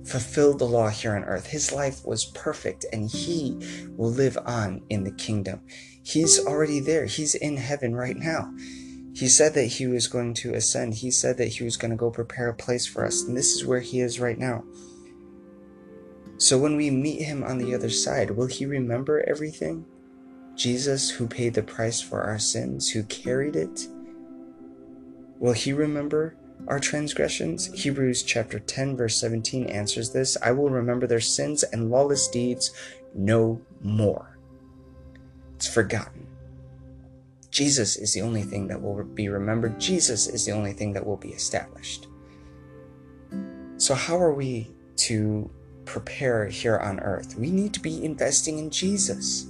fulfilled 0.06 0.60
the 0.60 0.66
law 0.66 0.90
here 0.90 1.16
on 1.16 1.24
earth. 1.24 1.48
His 1.48 1.72
life 1.72 2.06
was 2.06 2.26
perfect, 2.26 2.86
and 2.92 3.10
He 3.10 3.58
will 3.96 4.12
live 4.12 4.38
on 4.46 4.82
in 4.90 5.04
the 5.04 5.12
kingdom. 5.12 5.62
He's 6.04 6.46
already 6.46 6.80
there, 6.80 7.06
He's 7.06 7.36
in 7.36 7.58
heaven 7.58 7.96
right 7.96 8.18
now. 8.18 8.54
He 9.16 9.30
said 9.30 9.54
that 9.54 9.66
he 9.66 9.88
was 9.88 10.08
going 10.08 10.34
to 10.36 10.54
ascend. 10.54 10.96
He 10.96 11.10
said 11.10 11.38
that 11.38 11.48
he 11.48 11.64
was 11.64 11.78
going 11.78 11.92
to 11.92 11.98
go 11.98 12.12
prepare 12.12 12.50
a 12.50 12.54
place 12.54 12.86
for 12.86 13.06
us. 13.06 13.24
And 13.24 13.36
this 13.36 13.54
is 13.54 13.66
where 13.66 13.80
he 13.80 14.02
is 14.02 14.20
right 14.20 14.38
now. 14.38 14.66
So 16.38 16.58
when 16.58 16.76
we 16.76 16.90
meet 16.90 17.22
him 17.22 17.42
on 17.42 17.58
the 17.58 17.74
other 17.74 17.90
side, 17.90 18.32
will 18.32 18.48
he 18.48 18.66
remember 18.66 19.24
everything? 19.26 19.86
Jesus, 20.56 21.10
who 21.10 21.28
paid 21.28 21.54
the 21.54 21.64
price 21.64 22.02
for 22.02 22.24
our 22.24 22.38
sins, 22.38 22.90
who 22.90 23.04
carried 23.04 23.56
it, 23.56 23.88
will 25.40 25.54
he 25.54 25.72
remember 25.72 26.36
our 26.68 26.80
transgressions? 26.80 27.68
Hebrews 27.68 28.22
chapter 28.22 28.60
10 28.60 28.98
verse 28.98 29.18
17 29.18 29.68
answers 29.68 30.12
this. 30.12 30.36
I 30.42 30.52
will 30.52 30.70
remember 30.70 31.08
their 31.08 31.22
sins 31.22 31.64
and 31.64 31.90
lawless 31.90 32.28
deeds 32.28 32.72
no 33.14 33.62
more. 33.82 34.38
It's 35.56 35.74
forgotten. 35.74 36.28
Jesus 37.56 37.96
is 37.96 38.12
the 38.12 38.22
only 38.22 38.44
thing 38.44 38.68
that 38.68 38.82
will 38.82 39.02
be 39.06 39.30
remembered. 39.30 39.80
Jesus 39.80 40.28
is 40.28 40.44
the 40.44 40.52
only 40.52 40.74
thing 40.74 40.92
that 40.92 41.06
will 41.06 41.16
be 41.16 41.30
established. 41.30 42.08
So, 43.78 43.96
how 43.96 44.18
are 44.18 44.34
we 44.34 44.76
to 44.98 45.50
prepare 45.86 46.48
here 46.48 46.78
on 46.78 47.00
earth? 47.00 47.38
We 47.38 47.52
need 47.52 47.74
to 47.76 47.80
be 47.80 48.04
investing 48.04 48.60
in 48.60 48.72
Jesus. 48.72 49.48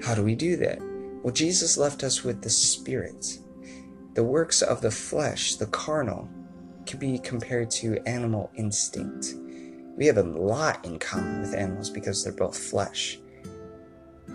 How 0.00 0.14
do 0.14 0.22
we 0.22 0.36
do 0.36 0.54
that? 0.58 0.78
Well, 1.24 1.34
Jesus 1.34 1.76
left 1.76 2.04
us 2.04 2.22
with 2.22 2.40
the 2.40 2.50
Spirit. 2.50 3.40
The 4.14 4.22
works 4.22 4.62
of 4.62 4.82
the 4.82 4.92
flesh, 4.92 5.56
the 5.56 5.66
carnal, 5.66 6.28
can 6.86 7.00
be 7.00 7.18
compared 7.18 7.68
to 7.82 7.98
animal 8.06 8.52
instinct. 8.54 9.34
We 9.96 10.06
have 10.06 10.18
a 10.18 10.22
lot 10.22 10.84
in 10.84 11.00
common 11.00 11.40
with 11.40 11.52
animals 11.52 11.90
because 11.90 12.22
they're 12.22 12.32
both 12.32 12.56
flesh. 12.56 13.18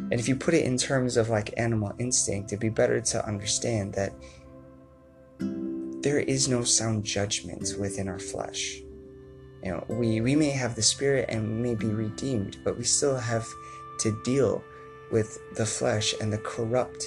And 0.09 0.13
if 0.13 0.27
you 0.27 0.35
put 0.35 0.53
it 0.53 0.65
in 0.65 0.77
terms 0.77 1.17
of 1.17 1.29
like 1.29 1.53
animal 1.57 1.93
instinct, 1.99 2.51
it'd 2.51 2.59
be 2.59 2.69
better 2.69 2.99
to 2.99 3.25
understand 3.25 3.93
that 3.93 4.13
there 6.01 6.19
is 6.19 6.47
no 6.47 6.63
sound 6.63 7.03
judgment 7.03 7.75
within 7.79 8.07
our 8.07 8.19
flesh. 8.19 8.81
You 9.63 9.71
know, 9.71 9.85
we, 9.87 10.21
we 10.21 10.35
may 10.35 10.49
have 10.49 10.75
the 10.75 10.81
spirit 10.81 11.27
and 11.29 11.47
we 11.47 11.69
may 11.69 11.75
be 11.75 11.87
redeemed, 11.87 12.57
but 12.63 12.77
we 12.77 12.83
still 12.83 13.17
have 13.17 13.47
to 13.99 14.19
deal 14.23 14.63
with 15.11 15.37
the 15.55 15.65
flesh 15.65 16.15
and 16.19 16.33
the 16.33 16.39
corrupt, 16.39 17.05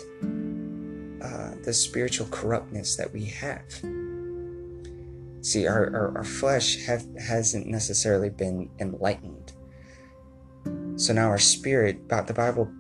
uh, 1.23 1.55
the 1.65 1.73
spiritual 1.73 2.29
corruptness 2.31 2.97
that 2.97 3.13
we 3.13 3.25
have. 3.25 3.65
See, 5.41 5.67
our, 5.67 5.95
our, 5.95 6.19
our 6.19 6.25
flesh 6.25 6.85
have, 6.87 7.05
hasn't 7.19 7.67
necessarily 7.67 8.31
been 8.31 8.71
enlightened. 8.79 9.53
So 10.97 11.13
now 11.13 11.29
our 11.29 11.39
spirit, 11.39 12.09
the 12.09 12.33
Bible 12.33 12.71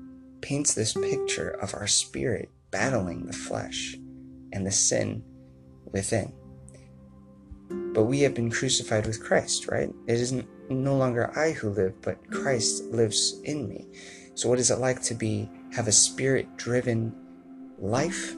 paints 0.44 0.74
this 0.74 0.92
picture 0.92 1.48
of 1.62 1.74
our 1.74 1.86
spirit 1.86 2.50
battling 2.70 3.24
the 3.24 3.32
flesh 3.32 3.96
and 4.52 4.66
the 4.66 4.70
sin 4.70 5.24
within. 5.86 6.34
But 7.94 8.04
we 8.04 8.20
have 8.20 8.34
been 8.34 8.50
crucified 8.50 9.06
with 9.06 9.24
Christ, 9.24 9.68
right? 9.68 9.88
It 10.06 10.20
isn't 10.20 10.46
no 10.68 10.96
longer 10.96 11.32
I 11.34 11.52
who 11.52 11.70
live, 11.70 11.94
but 12.02 12.30
Christ 12.30 12.84
lives 12.90 13.40
in 13.44 13.66
me. 13.70 13.86
So 14.34 14.50
what 14.50 14.58
is 14.58 14.70
it 14.70 14.80
like 14.80 15.00
to 15.04 15.14
be 15.14 15.48
have 15.72 15.88
a 15.88 15.92
spirit 15.92 16.58
driven 16.58 17.14
life? 17.78 18.36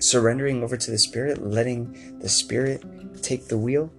Surrendering 0.00 0.64
over 0.64 0.76
to 0.76 0.90
the 0.90 0.98
spirit, 0.98 1.46
letting 1.46 2.18
the 2.18 2.28
spirit 2.28 2.82
take 3.22 3.46
the 3.46 3.58
wheel? 3.58 3.92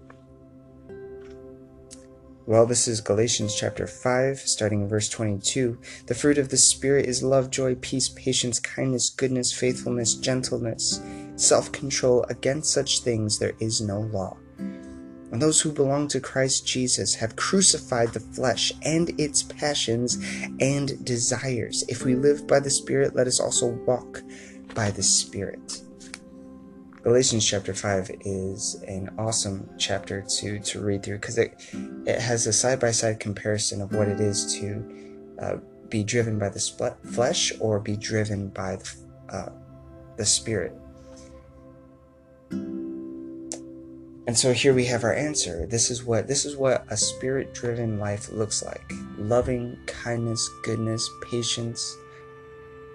Well, 2.49 2.65
this 2.65 2.87
is 2.87 2.99
Galatians 2.99 3.53
chapter 3.53 3.85
5, 3.85 4.39
starting 4.39 4.81
in 4.81 4.87
verse 4.87 5.07
22. 5.07 5.77
The 6.07 6.15
fruit 6.15 6.39
of 6.39 6.49
the 6.49 6.57
Spirit 6.57 7.05
is 7.05 7.21
love, 7.21 7.51
joy, 7.51 7.75
peace, 7.75 8.09
patience, 8.09 8.59
kindness, 8.59 9.11
goodness, 9.11 9.53
faithfulness, 9.53 10.15
gentleness, 10.15 10.99
self 11.35 11.71
control. 11.71 12.25
Against 12.27 12.73
such 12.73 13.01
things 13.01 13.37
there 13.37 13.53
is 13.59 13.81
no 13.81 13.99
law. 13.99 14.35
And 14.57 15.39
those 15.39 15.61
who 15.61 15.71
belong 15.71 16.07
to 16.07 16.19
Christ 16.19 16.65
Jesus 16.65 17.13
have 17.13 17.35
crucified 17.35 18.13
the 18.13 18.19
flesh 18.19 18.73
and 18.81 19.11
its 19.19 19.43
passions 19.43 20.17
and 20.59 21.05
desires. 21.05 21.83
If 21.87 22.03
we 22.03 22.15
live 22.15 22.47
by 22.47 22.61
the 22.61 22.71
Spirit, 22.71 23.15
let 23.15 23.27
us 23.27 23.39
also 23.39 23.67
walk 23.85 24.23
by 24.73 24.89
the 24.89 25.03
Spirit. 25.03 25.83
Galatians 27.01 27.45
chapter 27.45 27.73
5 27.73 28.11
is 28.25 28.83
an 28.87 29.09
awesome 29.17 29.69
chapter 29.77 30.21
to, 30.21 30.59
to 30.59 30.81
read 30.81 31.01
through 31.01 31.15
because 31.17 31.37
it, 31.37 31.53
it 32.05 32.19
has 32.19 32.45
a 32.45 32.51
side 32.51 32.77
by 32.79 32.91
side 32.91 33.21
comparison 33.21 33.81
of 33.81 33.93
what 33.93 34.09
it 34.09 34.19
is 34.19 34.53
to 34.59 35.25
uh, 35.41 35.55
be 35.87 36.03
driven 36.03 36.37
by 36.37 36.49
the 36.49 36.59
flesh 37.05 37.53
or 37.61 37.79
be 37.79 37.95
driven 37.95 38.49
by 38.49 38.75
the, 38.75 38.95
uh, 39.29 39.49
the 40.17 40.25
spirit. 40.25 40.73
And 42.51 44.37
so 44.37 44.51
here 44.51 44.73
we 44.73 44.83
have 44.85 45.05
our 45.05 45.13
answer. 45.13 45.65
This 45.65 45.89
is 45.89 46.03
what 46.03 46.27
this 46.27 46.45
is 46.45 46.55
what 46.55 46.85
a 46.89 46.97
spirit-driven 46.97 47.97
life 47.97 48.29
looks 48.29 48.61
like. 48.61 48.91
Loving, 49.17 49.75
kindness, 49.87 50.47
goodness, 50.63 51.09
patience, 51.31 51.97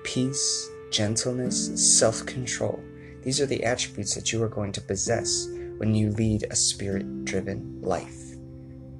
peace, 0.05 0.69
gentleness, 0.93 1.99
self-control. 1.99 2.81
These 3.25 3.41
are 3.41 3.47
the 3.47 3.65
attributes 3.65 4.15
that 4.15 4.33
you 4.33 4.43
are 4.43 4.49
going 4.49 4.73
to 4.73 4.81
possess 4.81 5.49
when 5.79 5.95
you 5.95 6.11
lead 6.11 6.47
a 6.51 6.57
spirit 6.57 7.25
driven 7.25 7.81
life. 7.81 8.33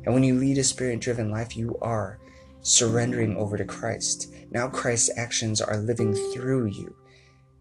And 0.05 0.15
when 0.15 0.23
you 0.23 0.35
lead 0.35 0.59
a 0.59 0.65
spirit 0.65 1.01
driven 1.01 1.31
life, 1.31 1.57
you 1.57 1.79
are 1.83 2.19
surrendering 2.63 3.37
over 3.37 3.57
to 3.57 3.65
Christ. 3.65 4.35
Now 4.51 4.69
Christ's 4.69 5.17
actions 5.19 5.61
are 5.61 5.77
living 5.77 6.15
through 6.33 6.67
you. 6.67 6.97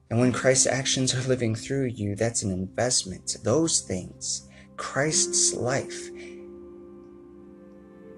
And 0.09 0.19
when 0.19 0.31
Christ's 0.31 0.67
actions 0.67 1.13
are 1.13 1.27
living 1.27 1.55
through 1.55 1.85
you, 1.85 2.15
that's 2.15 2.43
an 2.43 2.51
investment. 2.51 3.37
Those 3.43 3.81
things, 3.81 4.47
Christ's 4.77 5.53
life, 5.53 6.09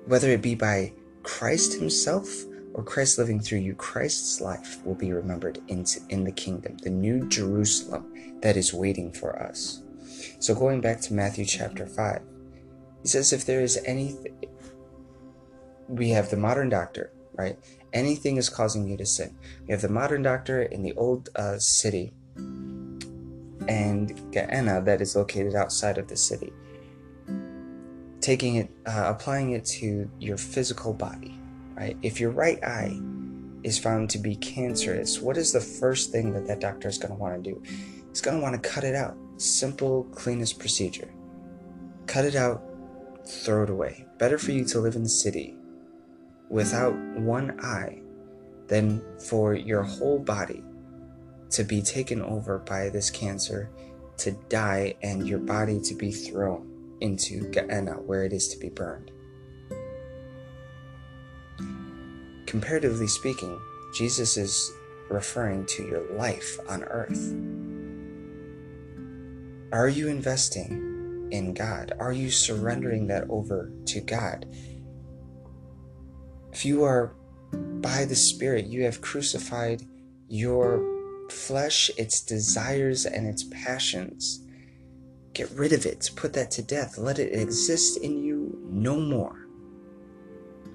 whether 0.06 0.30
it 0.30 0.42
be 0.42 0.56
by 0.56 0.94
Christ 1.24 1.80
Himself 1.80 2.30
or 2.75 2.84
Christ 2.84 3.17
living 3.17 3.39
through 3.39 3.60
you, 3.60 3.74
Christ's 3.74 4.41
life 4.41 4.86
will 4.86 4.96
be 4.96 5.13
remembered 5.13 5.60
in, 5.70 5.86
in 6.10 6.25
the 6.25 6.32
kingdom, 6.32 6.75
the 6.84 6.89
new 6.89 7.25
Jerusalem 7.29 8.13
that 8.41 8.58
is 8.58 8.74
waiting 8.74 9.13
for 9.13 9.41
us. 9.41 9.82
So 10.39 10.53
going 10.53 10.82
back 10.82 11.00
to 11.01 11.13
Matthew 11.13 11.46
chapter 11.46 11.86
5, 11.86 12.22
he 13.01 13.08
says, 13.08 13.32
If 13.32 13.46
there 13.46 13.62
is 13.62 13.82
any 13.86 14.17
we 15.88 16.10
have 16.10 16.29
the 16.29 16.38
modern 16.38 16.67
doctor, 16.67 17.13
right? 17.38 17.58
Anything 17.94 18.38
is 18.38 18.50
causing 18.50 18.88
you 18.88 18.98
to 18.98 19.05
sin. 19.05 19.38
We 19.65 19.72
have 19.72 19.82
the 19.82 19.89
modern 19.89 20.24
doctor 20.24 20.63
in 20.63 20.84
the 20.84 20.94
old 20.94 21.29
uh, 21.36 21.58
city 21.60 22.13
and 23.67 24.32
Gehenna 24.32 24.82
that 24.82 25.01
is 25.01 25.15
located 25.15 25.55
outside 25.55 25.98
of 25.98 26.08
the 26.08 26.17
city. 26.17 26.51
Taking 28.20 28.55
it, 28.55 28.70
uh, 28.86 29.13
applying 29.15 29.51
it 29.51 29.63
to 29.65 30.10
your 30.20 30.38
physical 30.38 30.94
body, 30.94 31.39
right? 31.75 31.98
If 32.01 32.20
your 32.20 32.32
right 32.32 32.63
eye 32.63 33.00
is 33.63 33.77
found 33.77 34.10
to 34.12 34.17
be 34.17 34.36
cancerous, 34.36 35.20
what 35.20 35.38
is 35.38 35.51
the 35.51 35.60
first 35.60 36.12
thing 36.12 36.34
that 36.34 36.48
that 36.48 36.60
doctor 36.60 36.88
is 36.88 36.98
going 36.98 37.13
to 37.13 37.20
want 37.20 37.44
to 37.44 37.51
do? 37.51 37.62
He's 38.10 38.22
going 38.22 38.38
to 38.38 38.44
want 38.44 38.62
to 38.62 38.70
cut 38.70 38.84
it 38.84 38.96
out. 38.96 39.17
Simple, 39.38 40.05
cleanest 40.05 40.60
procedure. 40.60 41.10
Cut 42.08 42.25
it 42.25 42.36
out, 42.36 42.63
throw 43.27 43.63
it 43.63 43.70
away. 43.70 44.05
Better 44.17 44.38
for 44.38 44.51
you 44.51 44.63
to 44.65 44.79
live 44.79 44.96
in 44.96 45.03
the 45.03 45.10
city 45.10 45.55
without 46.50 46.96
one 47.17 47.60
eye 47.62 48.01
than 48.67 49.03
for 49.20 49.53
your 49.53 49.84
whole 49.84 50.20
body 50.20 50.63
to 51.50 51.63
be 51.63 51.82
taken 51.82 52.22
over 52.22 52.60
by 52.60 52.89
this 52.89 53.10
cancer, 53.10 53.70
to 54.17 54.32
die, 54.50 54.96
and 55.01 55.27
your 55.27 55.39
body 55.39 55.79
to 55.79 55.96
be 55.96 56.12
thrown 56.12 56.98
into 57.01 57.50
Gehenna, 57.51 57.94
where 57.94 58.24
it 58.24 58.34
is 58.34 58.48
to 58.50 58.60
be 58.60 58.70
burned. 58.70 59.12
Comparatively 62.56 63.08
speaking, 63.08 63.60
Jesus 63.94 64.38
is 64.38 64.72
referring 65.10 65.66
to 65.66 65.86
your 65.86 66.10
life 66.14 66.58
on 66.70 66.84
earth. 66.86 67.36
Are 69.74 69.90
you 69.90 70.08
investing 70.08 71.28
in 71.32 71.54
God? 71.54 71.92
Are 72.00 72.14
you 72.14 72.32
surrendering 72.32 73.08
that 73.08 73.30
over 73.30 73.74
to 73.88 74.00
God? 74.00 74.46
If 76.54 76.64
you 76.64 76.86
are 76.86 77.14
by 77.52 78.06
the 78.06 78.16
Spirit, 78.16 78.68
you 78.68 78.86
have 78.86 79.02
crucified 79.02 79.82
your 80.30 80.82
flesh, 81.30 81.92
its 81.98 82.22
desires, 82.22 83.06
and 83.06 83.28
its 83.28 83.44
passions. 83.52 84.48
Get 85.34 85.52
rid 85.52 85.74
of 85.74 85.86
it. 85.86 86.10
Put 86.16 86.32
that 86.32 86.52
to 86.52 86.62
death. 86.62 86.98
Let 86.98 87.20
it 87.20 87.38
exist 87.38 87.98
in 87.98 88.24
you 88.24 88.58
no 88.64 88.98
more. 88.98 89.46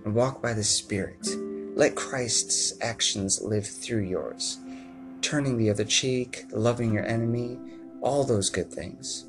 And 0.05 0.15
walk 0.15 0.43
by 0.43 0.53
the 0.53 0.63
Spirit. 0.63 1.27
Let 1.75 1.95
Christ's 1.95 2.75
actions 2.83 3.41
live 3.41 3.67
through 3.67 4.03
yours, 4.03 4.59
turning 5.23 5.57
the 5.57 5.71
other 5.71 5.85
cheek, 5.85 6.45
loving 6.51 6.93
your 6.93 7.07
enemy, 7.07 7.59
all 8.01 8.25
those 8.25 8.51
good 8.51 8.73
things. 8.73 9.27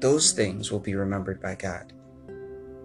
Those 0.00 0.32
things 0.32 0.72
will 0.72 0.80
be 0.80 0.94
remembered 0.94 1.40
by 1.40 1.54
God. 1.54 1.92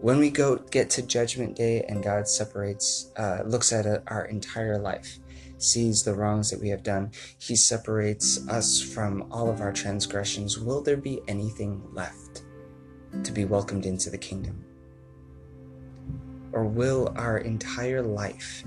When 0.01 0.19
we 0.19 0.29
go 0.29 0.57
get 0.57 0.89
to 0.91 1.01
Judgment 1.01 1.55
Day 1.55 1.83
and 1.89 2.03
God 2.03 2.27
separates, 2.27 3.11
uh, 3.17 3.41
looks 3.45 3.73
at 3.73 3.87
a, 3.87 4.03
our 4.07 4.25
entire 4.25 4.77
life, 4.77 5.17
sees 5.57 6.03
the 6.03 6.13
wrongs 6.13 6.51
that 6.51 6.59
we 6.59 6.69
have 6.69 6.83
done, 6.83 7.11
He 7.39 7.55
separates 7.55 8.47
us 8.47 8.79
from 8.79 9.31
all 9.31 9.49
of 9.49 9.61
our 9.61 9.73
transgressions. 9.73 10.59
Will 10.59 10.81
there 10.81 10.97
be 10.97 11.21
anything 11.27 11.81
left 11.93 12.43
to 13.23 13.31
be 13.31 13.45
welcomed 13.45 13.87
into 13.87 14.11
the 14.11 14.17
kingdom? 14.19 14.63
Or 16.51 16.65
will 16.65 17.13
our 17.15 17.37
entire 17.37 18.01
life 18.01 18.63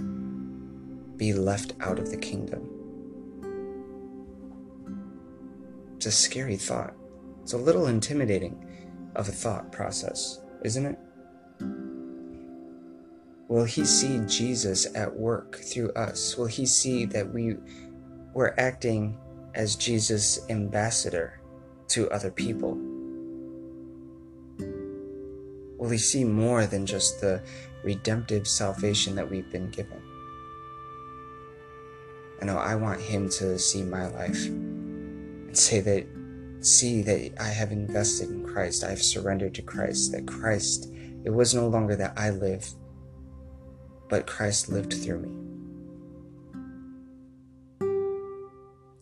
be 1.16 1.32
left 1.32 1.74
out 1.80 1.98
of 1.98 2.10
the 2.10 2.16
kingdom? 2.16 2.68
It's 5.96 6.06
a 6.06 6.12
scary 6.12 6.56
thought. 6.56 6.94
It's 7.42 7.52
a 7.52 7.58
little 7.58 7.86
intimidating 7.86 8.66
of 9.16 9.28
a 9.28 9.32
thought 9.32 9.70
process, 9.72 10.40
isn't 10.64 10.86
it? 10.86 10.98
Will 13.48 13.64
he 13.64 13.84
see 13.84 14.20
Jesus 14.26 14.86
at 14.94 15.14
work 15.14 15.56
through 15.56 15.90
us? 15.94 16.38
Will 16.38 16.46
he 16.46 16.64
see 16.64 17.04
that 17.06 17.34
we 17.34 17.56
were 18.32 18.54
acting 18.58 19.18
as 19.54 19.74
Jesus' 19.74 20.38
ambassador 20.48 21.40
to 21.88 22.08
other 22.10 22.30
people? 22.30 22.78
Will 25.76 25.90
he 25.90 25.98
see 25.98 26.24
more 26.24 26.66
than 26.66 26.86
just 26.86 27.20
the 27.20 27.42
redemptive 27.82 28.46
salvation 28.46 29.14
that 29.16 29.30
we've 29.30 29.50
been 29.50 29.70
given? 29.70 30.00
I 32.40 32.46
know 32.46 32.56
I 32.56 32.74
want 32.74 33.00
him 33.00 33.28
to 33.30 33.58
see 33.58 33.82
my 33.82 34.06
life 34.06 34.46
and 34.46 35.56
say 35.56 35.80
that, 35.80 36.06
see 36.60 37.02
that 37.02 37.32
I 37.38 37.48
have 37.48 37.70
invested 37.70 38.30
in 38.30 38.46
Christ, 38.46 38.82
I 38.82 38.90
have 38.90 39.02
surrendered 39.02 39.54
to 39.56 39.62
Christ, 39.62 40.12
that 40.12 40.26
Christ, 40.26 40.92
it 41.24 41.30
was 41.30 41.54
no 41.54 41.68
longer 41.68 41.96
that 41.96 42.14
I 42.16 42.30
live, 42.30 42.66
but 44.08 44.26
Christ 44.26 44.70
lived 44.70 44.94
through 44.94 45.20
me. 45.20 45.50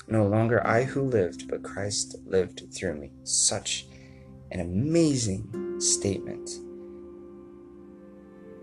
No 0.08 0.26
longer 0.26 0.66
I 0.66 0.84
who 0.84 1.02
lived, 1.02 1.48
but 1.48 1.62
Christ 1.62 2.16
lived 2.26 2.62
through 2.72 2.94
me. 2.94 3.12
Such 3.24 3.86
an 4.50 4.60
amazing 4.60 5.80
statement. 5.80 6.50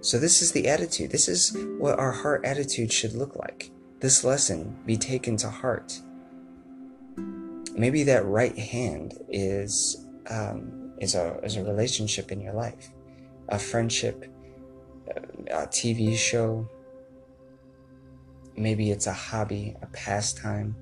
So, 0.06 0.20
this 0.20 0.44
is 0.44 0.52
the 0.52 0.68
attitude. 0.68 1.10
This 1.10 1.28
is 1.28 1.58
what 1.80 1.98
our 1.98 2.12
heart 2.12 2.46
attitude 2.46 2.94
should 2.94 3.14
look 3.14 3.36
like. 3.38 3.72
This 4.02 4.24
lesson 4.24 4.78
be 4.86 4.98
taken 4.98 5.36
to 5.38 5.50
heart. 5.50 6.00
Maybe 7.74 8.04
that 8.04 8.24
right 8.24 8.56
hand 8.56 9.16
is 9.30 10.06
um, 10.30 10.94
is 11.02 11.16
a 11.16 11.40
is 11.42 11.56
a 11.56 11.64
relationship 11.64 12.32
in 12.32 12.40
your 12.40 12.54
life, 12.54 12.92
a 13.50 13.58
friendship, 13.58 14.32
a 15.50 15.66
TV 15.66 16.16
show. 16.16 16.70
Maybe 18.56 18.92
it's 18.92 19.08
a 19.08 19.14
hobby, 19.14 19.76
a 19.82 19.88
pastime. 19.88 20.76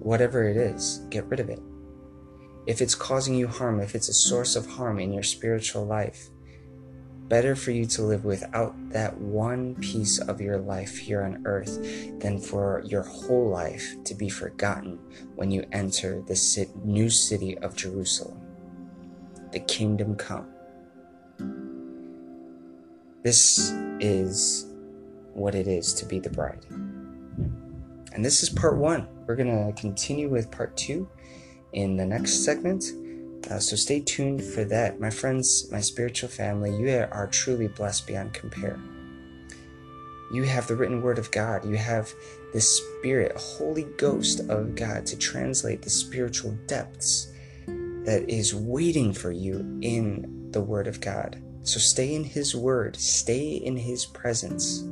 Whatever 0.00 0.48
it 0.48 0.56
is, 0.56 1.06
get 1.10 1.24
rid 1.26 1.38
of 1.38 1.50
it. 1.50 1.60
If 2.66 2.82
it's 2.82 2.96
causing 2.96 3.36
you 3.36 3.46
harm, 3.46 3.78
if 3.78 3.94
it's 3.94 4.08
a 4.08 4.12
source 4.12 4.56
of 4.56 4.66
harm 4.66 4.98
in 4.98 5.12
your 5.12 5.22
spiritual 5.22 5.86
life, 5.86 6.30
better 7.28 7.56
for 7.56 7.70
you 7.70 7.86
to 7.86 8.02
live 8.02 8.24
without 8.24 8.74
that 8.90 9.16
one 9.18 9.74
piece 9.76 10.18
of 10.18 10.40
your 10.40 10.58
life 10.58 10.96
here 10.96 11.22
on 11.22 11.42
earth 11.44 11.78
than 12.20 12.38
for 12.38 12.82
your 12.84 13.02
whole 13.02 13.48
life 13.48 13.94
to 14.04 14.14
be 14.14 14.28
forgotten 14.28 14.98
when 15.34 15.50
you 15.50 15.64
enter 15.72 16.22
the 16.22 16.68
new 16.84 17.10
city 17.10 17.58
of 17.58 17.74
Jerusalem. 17.74 18.40
The 19.52 19.60
kingdom 19.60 20.16
come. 20.16 20.48
This 23.22 23.72
is 24.00 24.72
what 25.32 25.54
it 25.54 25.66
is 25.66 25.92
to 25.94 26.06
be 26.06 26.18
the 26.18 26.30
bride. 26.30 26.64
And 28.12 28.24
this 28.24 28.42
is 28.42 28.48
part 28.48 28.76
one. 28.76 29.08
We're 29.26 29.36
going 29.36 29.74
to 29.74 29.80
continue 29.80 30.28
with 30.28 30.50
part 30.50 30.76
two 30.76 31.08
in 31.72 31.96
the 31.96 32.06
next 32.06 32.44
segment. 32.44 32.84
Uh, 33.50 33.58
so 33.58 33.76
stay 33.76 34.00
tuned 34.00 34.42
for 34.42 34.64
that. 34.64 35.00
My 35.00 35.10
friends, 35.10 35.70
my 35.70 35.80
spiritual 35.80 36.28
family, 36.28 36.76
you 36.76 36.88
are 37.10 37.28
truly 37.28 37.68
blessed 37.68 38.06
beyond 38.06 38.34
compare. 38.34 38.78
You 40.32 40.42
have 40.42 40.66
the 40.66 40.74
written 40.74 41.02
word 41.02 41.18
of 41.18 41.30
God. 41.30 41.64
You 41.64 41.76
have 41.76 42.12
the 42.52 42.60
Spirit, 42.60 43.36
Holy 43.36 43.84
Ghost 43.96 44.40
of 44.48 44.74
God 44.74 45.06
to 45.06 45.16
translate 45.16 45.82
the 45.82 45.90
spiritual 45.90 46.58
depths 46.66 47.32
that 47.66 48.28
is 48.28 48.54
waiting 48.54 49.12
for 49.12 49.30
you 49.30 49.78
in 49.82 50.50
the 50.50 50.60
word 50.60 50.88
of 50.88 51.00
God. 51.00 51.42
So 51.62 51.80
stay 51.80 52.14
in 52.14 52.22
His 52.22 52.54
Word, 52.54 52.94
stay 52.96 53.56
in 53.56 53.76
His 53.76 54.06
presence, 54.06 54.84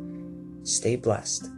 stay 0.65 0.97
blessed. 0.97 1.49